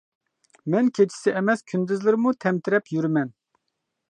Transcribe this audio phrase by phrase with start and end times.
[0.75, 3.35] مەن كېچىسى ئەمەس كۈندۈزلىرىمۇ تەمتىرەپ يۈرىمەن.